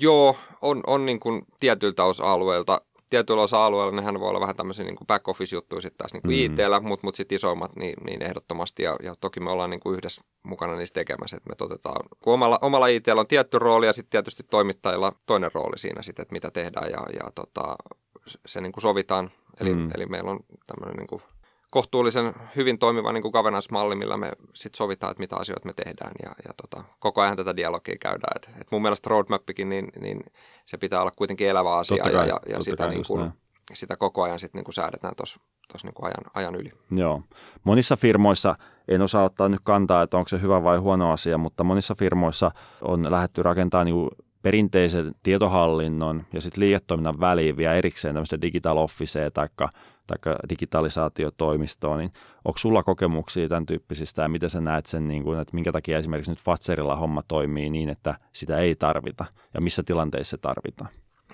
[0.04, 5.08] Joo, on, on niin kuin tietyiltä osa-alueilta tietyillä osa-alueilla nehän voi olla vähän tämmöisiä niin
[5.08, 6.46] back office-juttuja sitten taas niin kuin mm.
[6.46, 9.98] IT-llä, mutta mut sitten isommat niin, niin ehdottomasti ja, ja, toki me ollaan niin kuin
[9.98, 13.94] yhdessä mukana niissä tekemässä, että me toteutetaan, kun omalla, omalla it on tietty rooli ja
[13.94, 17.76] sitten tietysti toimittajilla toinen rooli siinä sitten, että mitä tehdään ja, ja tota,
[18.46, 19.92] se niin kuin sovitaan, eli, mm.
[19.96, 21.22] eli meillä on tämmöinen niin kuin
[21.74, 26.12] kohtuullisen hyvin toimiva niin kuin governance-malli, millä me sitten sovitaan, että mitä asioita me tehdään
[26.24, 28.34] ja, ja tota, koko ajan tätä dialogia käydään.
[28.36, 30.24] Et, et mun mielestä roadmappikin, niin, niin
[30.66, 33.32] se pitää olla kuitenkin elävä asia kai, ja, ja, ja sitä, niin kuin,
[33.74, 35.40] sitä koko ajan sitten niin kuin säädetään tuossa
[35.84, 36.72] niin kuin ajan, ajan yli.
[36.92, 37.22] Joo.
[37.64, 38.56] Monissa firmoissa,
[38.88, 42.52] en osaa ottaa nyt kantaa, että onko se hyvä vai huono asia, mutta monissa firmoissa
[42.82, 44.08] on lähdetty rakentamaan niin
[44.44, 49.48] perinteisen tietohallinnon ja sitten liiketoiminnan väliin vielä erikseen tämmöistä digital officea tai
[50.08, 52.12] tai digitalisaatiotoimistoon, niin
[52.46, 55.98] onko sulla kokemuksia tämän tyyppisistä ja miten sä näet sen, niin kuin, että minkä takia
[55.98, 60.90] esimerkiksi nyt Fatserilla homma toimii niin, että sitä ei tarvita ja missä tilanteissa se tarvitaan?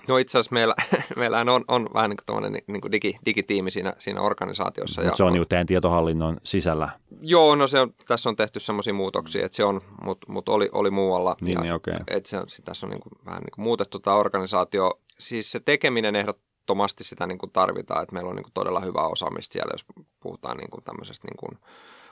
[0.08, 0.74] No itse asiassa meillä,
[1.16, 5.02] meillä on, on vähän niin kuin niin kuin digi, digitiimi siinä, siinä organisaatiossa.
[5.02, 6.88] Mutta se on, niin teidän tietohallinnon sisällä?
[7.20, 10.68] Joo, no se on, tässä on tehty semmoisia muutoksia, että se on, mutta mut oli,
[10.72, 11.36] oli muualla.
[11.40, 11.94] Niin, ja, niin okay.
[12.06, 15.00] että se, tässä on niin kuin, vähän niin kuin muutettu tämä organisaatio.
[15.18, 16.38] Siis se tekeminen ehdot,
[16.70, 19.84] ehdottomasti sitä niin kuin tarvitaan, että meillä on niin kuin todella hyvää osaamista siellä, jos
[20.20, 21.58] puhutaan niin kuin tämmöisestä niin kuin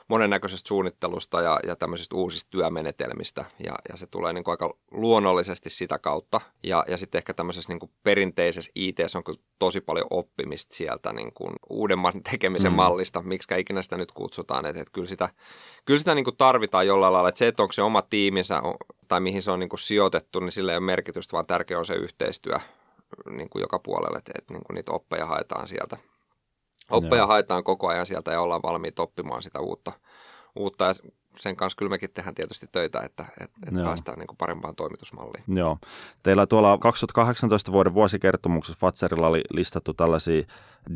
[0.09, 5.69] monennäköisestä suunnittelusta ja, ja tämmöisistä uusista työmenetelmistä ja, ja se tulee niin kuin aika luonnollisesti
[5.69, 10.07] sitä kautta ja, ja sitten ehkä tämmöisessä niin kuin perinteisessä IT on kyllä tosi paljon
[10.09, 12.75] oppimista sieltä niin kuin uudemman tekemisen mm.
[12.75, 15.29] mallista, miksi ikinä sitä nyt kutsutaan, että, että kyllä sitä,
[15.85, 18.61] kyllä sitä niin kuin tarvitaan jollain lailla, että se, että onko se oma tiiminsä
[19.07, 21.85] tai mihin se on niin kuin sijoitettu, niin sillä ei ole merkitystä, vaan tärkeä on
[21.85, 22.59] se yhteistyö
[23.29, 25.97] niin kuin joka puolelle, että, että niin kuin niitä oppeja haetaan sieltä.
[26.89, 27.27] Oppeja Joo.
[27.27, 29.91] haetaan koko ajan sieltä ja ollaan valmiit oppimaan sitä uutta,
[30.55, 30.93] uutta ja
[31.39, 35.43] sen kanssa kyllä mekin tehdään tietysti töitä, että, että, että päästään niin kuin parempaan toimitusmalliin.
[35.47, 35.77] Joo.
[36.23, 40.43] Teillä tuolla 2018 vuoden vuosikertomuksessa Fatserilla oli listattu tällaisia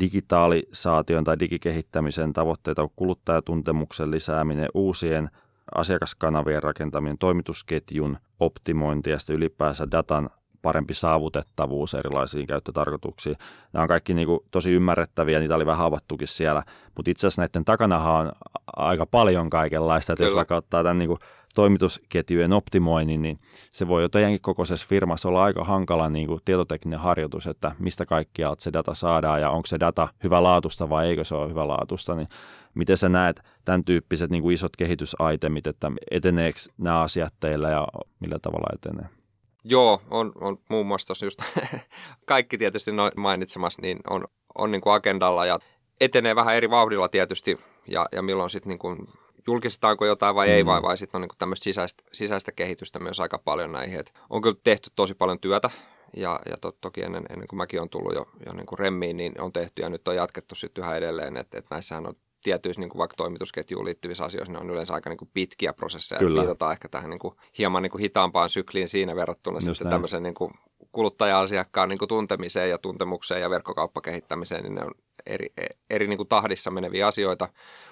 [0.00, 5.30] digitaalisaation tai digikehittämisen tavoitteita, kuluttajatuntemuksen lisääminen, uusien
[5.74, 10.30] asiakaskanavien rakentaminen, toimitusketjun optimointi ja sitten ylipäänsä datan
[10.64, 13.36] parempi saavutettavuus erilaisiin käyttötarkoituksiin.
[13.72, 16.62] Nämä on kaikki niin kuin tosi ymmärrettäviä, niitä oli vähän avattukin siellä,
[16.96, 18.32] mutta itse asiassa näiden takanahan on
[18.76, 20.30] aika paljon kaikenlaista, että Kyllä.
[20.30, 21.18] jos vaikka ottaa tämän niin kuin
[21.54, 23.38] toimitusketjujen optimoinnin, niin
[23.72, 28.06] se voi jo teidänkin kokoisessa firmassa olla aika hankala niin kuin tietotekninen harjoitus, että mistä
[28.06, 31.68] kaikkialta se data saadaan ja onko se data hyvä laatusta vai eikö se ole hyvä
[31.68, 32.26] laatusta, niin
[32.74, 37.88] miten sä näet tämän tyyppiset niin kuin isot kehitysaitemit, että eteneekö nämä asiat teillä ja
[38.20, 39.23] millä tavalla etenee?
[39.64, 41.42] Joo, on, on muun muassa tuossa just
[42.26, 44.24] kaikki tietysti noin mainitsemassa, niin on,
[44.58, 45.58] on niin kuin agendalla ja
[46.00, 48.98] etenee vähän eri vauhdilla tietysti ja, ja milloin sitten niin kuin
[49.46, 50.52] julkistetaanko jotain vai mm.
[50.52, 54.00] ei vai, vai sitten on niin tämmöistä sisäistä, sisäistä kehitystä myös aika paljon näihin.
[54.00, 55.70] Et on kyllä tehty tosi paljon työtä
[56.16, 59.16] ja, ja to, toki ennen, ennen kuin mäkin on tullut jo, jo niin kuin remmiin,
[59.16, 62.80] niin on tehty ja nyt on jatkettu sitten yhä edelleen, että, että näissähän on tietyissä
[62.80, 66.18] niin kuin vaikka toimitusketjuun liittyvissä asioissa, ne on yleensä aika niin kuin pitkiä prosesseja.
[66.18, 66.40] Kyllä.
[66.40, 69.94] Viitataan ehkä tähän niin kuin hieman niin kuin hitaampaan sykliin siinä verrattuna Just sitten näin.
[69.94, 70.52] tämmöisen niin kuin
[70.92, 74.94] kuluttaja-asiakkaan niin kuin tuntemiseen ja tuntemukseen ja verkkokauppakehittämiseen, niin ne on
[75.26, 75.46] eri,
[75.90, 77.48] eri niin kuin tahdissa meneviä asioita,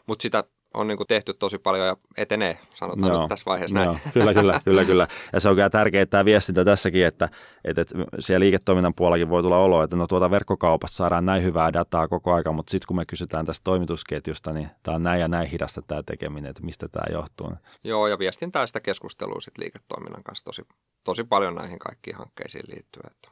[0.07, 3.21] mutta sitä on niin kuin tehty tosi paljon ja etenee, sanotaan Joo.
[3.21, 3.87] nyt tässä vaiheessa näin.
[3.87, 3.99] Joo.
[4.13, 5.09] Kyllä, kyllä, kyllä, kyllä.
[5.33, 7.29] Ja se on kyllä tärkeää tämä viestintä tässäkin, että,
[7.65, 11.73] että, että siellä liiketoiminnan puolellakin voi tulla olo, että no tuota verkkokaupasta saadaan näin hyvää
[11.73, 15.29] dataa koko ajan, mutta sitten kun me kysytään tästä toimitusketjusta, niin tämä on näin ja
[15.29, 17.53] näin hidasta tämä tekeminen, että mistä tämä johtuu.
[17.85, 20.63] Joo, ja viestintää sitä keskustelua sitten liiketoiminnan kanssa tosi,
[21.05, 23.11] tosi paljon näihin kaikkiin hankkeisiin liittyen.
[23.11, 23.29] Että.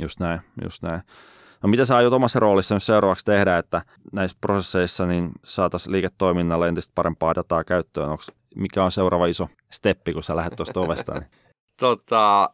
[0.00, 1.02] Just näin, just näin.
[1.62, 6.68] No mitä sä aiot omassa roolissa nyt seuraavaksi tehdä, että näissä prosesseissa niin saataisiin liiketoiminnalle
[6.68, 8.10] entistä parempaa dataa käyttöön?
[8.10, 11.12] Onks, mikä on seuraava iso steppi, kun sä lähdet tuosta ovesta?
[11.12, 11.30] Niin?
[11.80, 12.50] tota,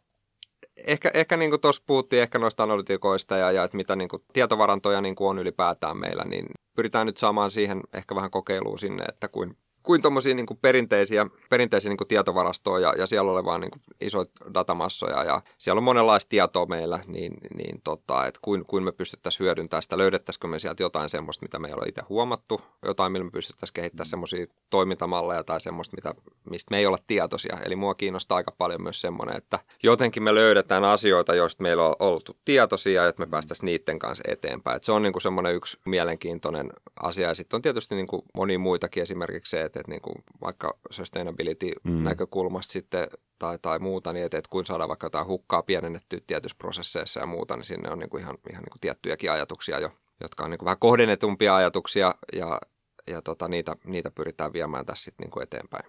[0.87, 4.23] ehkä, ehkä niin kuin tuossa puhuttiin ehkä noista analytikoista ja, ja että mitä niin kuin
[4.33, 9.05] tietovarantoja niin kuin on ylipäätään meillä, niin pyritään nyt saamaan siihen ehkä vähän kokeiluun sinne,
[9.05, 9.57] että kuin
[9.89, 14.27] kuin tuommoisia niin perinteisiä, perinteisiä niin kuin tietovarastoja ja, ja siellä olevaa niin kuin isoja
[14.55, 19.45] datamassoja ja siellä on monenlaista tietoa meillä, niin, niin tota, että kuin, kuin me pystyttäisiin
[19.45, 23.25] hyödyntämään sitä, löydettäisikö me sieltä jotain semmoista, mitä me ei ole itse huomattu, jotain, millä
[23.25, 26.15] me pystyttäisiin kehittämään semmoisia toimintamalleja tai semmoista, mitä,
[26.51, 27.59] mistä me ei olla tietoisia.
[27.65, 31.97] Eli mua kiinnostaa aika paljon myös semmoinen, että jotenkin me löydetään asioita, joista meillä on
[31.99, 34.77] ollut tietoisia ja että me päästäisiin niiden kanssa eteenpäin.
[34.77, 36.71] Et se on niin kuin semmoinen yksi mielenkiintoinen
[37.03, 37.29] asia.
[37.29, 40.79] Ja sitten on tietysti niin kuin moni muitakin esimerkiksi se, että että niin kuin vaikka
[40.91, 42.73] sustainability-näkökulmasta mm.
[42.73, 47.21] sitten tai, tai muuta, niin että, että kuin saada vaikka jotain hukkaa pienennettyä tietyissä prosesseissa
[47.21, 50.45] ja muuta, niin sinne on niin kuin ihan, ihan niin kuin tiettyjäkin ajatuksia jo, jotka
[50.45, 52.61] on niin kuin vähän kohdennetumpia ajatuksia ja,
[53.07, 55.85] ja tota, niitä, niitä pyritään viemään tässä sitten niin kuin eteenpäin.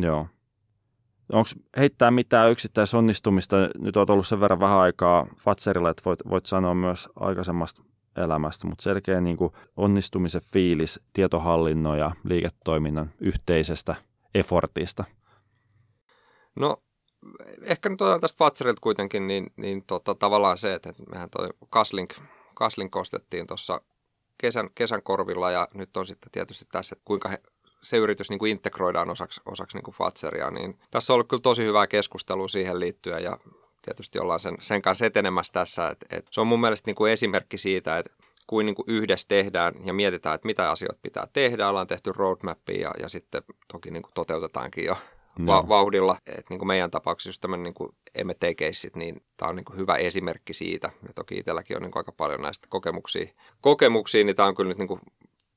[0.00, 0.26] Joo.
[1.32, 3.56] Onko heittää mitään yksittäisonnistumista?
[3.78, 7.82] Nyt olet ollut sen verran vähän aikaa Fatserilla, että voit, voit sanoa myös aikaisemmasta
[8.16, 13.94] elämästä, mutta selkeä niin kuin onnistumisen fiilis tietohallinnon ja liiketoiminnan yhteisestä
[14.34, 15.04] effortista.
[16.56, 16.82] No
[17.62, 22.14] ehkä nyt otetaan tästä Fatserilta kuitenkin, niin, niin tota, tavallaan se, että mehän toi Kaslink,
[22.54, 23.80] Kaslink ostettiin tuossa
[24.38, 27.38] kesän, kesän korvilla ja nyt on sitten tietysti tässä, että kuinka he,
[27.82, 31.40] se yritys niin kuin integroidaan osaksi, osaksi niin kuin Fatseria, niin tässä on ollut kyllä
[31.40, 33.38] tosi hyvää keskustelua siihen liittyen ja
[33.86, 35.88] tietysti ollaan sen, sen kanssa etenemässä tässä.
[35.88, 38.12] Et, et se on mun mielestä niin kuin esimerkki siitä, että
[38.46, 41.68] kuin, niin kuin yhdessä tehdään ja mietitään, että mitä asioita pitää tehdä.
[41.68, 44.96] Ollaan tehty roadmapia ja, ja sitten toki niin kuin toteutetaankin jo
[45.46, 46.18] va- vauhdilla.
[46.26, 49.96] Et niin kuin meidän tapauksessa just tämmöinen niin MT-keissit, niin tämä on niin kuin hyvä
[49.96, 50.90] esimerkki siitä.
[51.02, 53.26] Ja toki itselläkin on niin kuin aika paljon näistä kokemuksia,
[53.60, 55.00] kokemuksia niin tämä on kyllä nyt niin kuin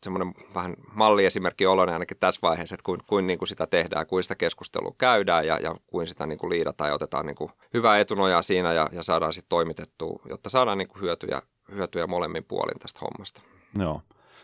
[0.03, 4.23] semmoinen vähän malliesimerkki oloinen ainakin tässä vaiheessa, että kuin, kuin, niin kuin sitä tehdään, kuin
[4.23, 7.99] sitä keskustelua käydään ja, ja kuin sitä niin kuin liidataan ja otetaan niin kuin hyvää
[7.99, 12.79] etunojaa siinä ja, ja saadaan sitten toimitettua, jotta saadaan niin kuin hyötyjä, hyötyjä molemmin puolin
[12.79, 13.41] tästä hommasta.
[13.79, 14.01] Joo.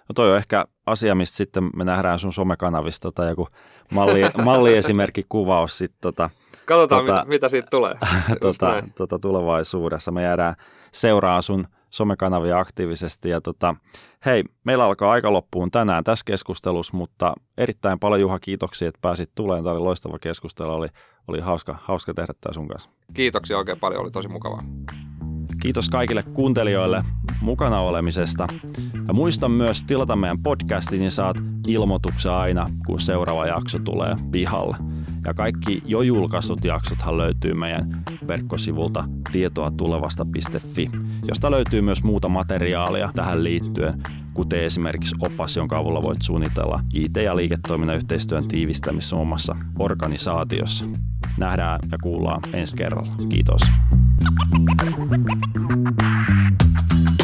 [0.09, 3.47] No toi on ehkä asia, mistä sitten me nähdään sun somekanavista tota joku
[3.91, 6.29] malli, malliesimerkki kuvaus sitten tota,
[6.65, 7.95] Katsotaan, tota, mit, mitä siitä tulee.
[8.41, 10.11] tota, tota, tulevaisuudessa.
[10.11, 10.53] Me jäädään
[10.91, 13.29] seuraan sun somekanavia aktiivisesti.
[13.29, 13.75] Ja tota,
[14.25, 19.31] hei, meillä alkaa aika loppuun tänään tässä keskustelussa, mutta erittäin paljon Juha kiitoksia, että pääsit
[19.36, 19.63] tulemaan.
[19.63, 20.88] Tämä oli loistava keskustelu, oli,
[21.27, 22.89] oli hauska, hauska tehdä tämä sun kanssa.
[23.13, 24.63] Kiitoksia oikein paljon, oli tosi mukavaa.
[25.65, 27.04] Kiitos kaikille kuuntelijoille
[27.41, 28.47] mukana olemisesta.
[29.08, 34.78] Ja muista myös tilata meidän podcastin, niin saat ilmoituksen aina, kun seuraava jakso tulee pihalle.
[35.25, 40.89] Ja kaikki jo julkaistut jaksothan löytyy meidän verkkosivulta tietoatulevasta.fi,
[41.28, 43.93] josta löytyy myös muuta materiaalia tähän liittyen,
[44.34, 50.86] kuten esimerkiksi opas, jonka avulla voit suunnitella IT- ja liiketoiminnan yhteistyön tiivistämistä omassa organisaatiossa.
[51.38, 53.15] Nähdään ja kuullaan ensi kerralla.
[53.30, 53.62] Kiitos.
[54.17, 55.99] Thank
[57.10, 57.14] you.